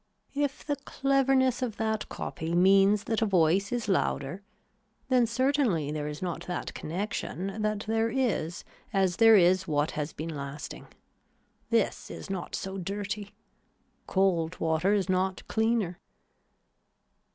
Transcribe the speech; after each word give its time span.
If 0.33 0.65
the 0.65 0.77
cleverness 0.77 1.61
of 1.61 1.77
that 1.77 2.09
copy 2.09 2.55
means 2.55 3.03
that 3.03 3.21
a 3.21 3.25
voice 3.27 3.71
is 3.71 3.87
louder 3.87 4.41
then 5.09 5.27
certainly 5.27 5.91
there 5.91 6.07
is 6.07 6.23
not 6.23 6.47
that 6.47 6.73
connection 6.73 7.61
that 7.61 7.81
there 7.81 8.09
is 8.09 8.63
as 8.91 9.17
there 9.17 9.35
is 9.35 9.67
what 9.67 9.91
has 9.91 10.11
been 10.11 10.35
lasting. 10.35 10.87
This 11.69 12.09
is 12.09 12.31
not 12.31 12.55
so 12.55 12.79
dirty. 12.79 13.35
Cold 14.07 14.59
water 14.59 14.91
is 14.95 15.07
not 15.07 15.47
cleaner. 15.47 15.99